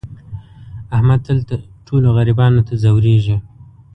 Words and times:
احمد 0.95 1.19
تل 1.25 1.37
ټولو 1.87 2.07
غریبانو 2.17 2.61
ته 2.67 2.73
ځورېږي. 2.83 3.37